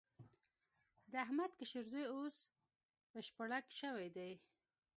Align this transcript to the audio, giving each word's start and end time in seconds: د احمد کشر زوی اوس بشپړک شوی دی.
د 1.11 1.13
احمد 1.25 1.51
کشر 1.59 1.83
زوی 1.91 2.05
اوس 2.15 2.35
بشپړک 3.11 3.65
شوی 3.79 4.07
دی. 4.17 4.31